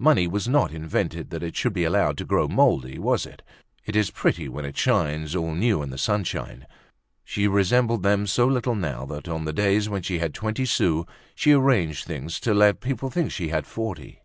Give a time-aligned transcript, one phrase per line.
[0.00, 3.42] Money was not invented that it should be allowed to grow moldy, was it?
[3.86, 6.66] It is pretty when it shines all new in the sunshine.
[7.22, 11.06] She resembled them so little now, that on the days when she had twenty sous
[11.36, 14.18] she arranged things to let people think that she had forty.